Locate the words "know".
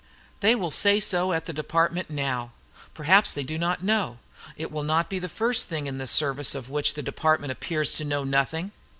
3.83-4.17, 8.03-8.23